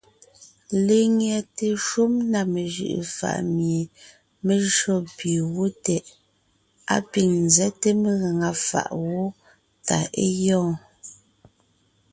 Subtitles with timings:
[0.85, 3.81] Lenyɛte shúm na mejʉʼʉ faʼ mie
[4.45, 6.05] mé jÿó pì wó tɛʼ,
[6.93, 9.21] á pîŋ nzɛ́te megaŋa fàʼ wó
[9.87, 10.75] tà é gyɔɔn.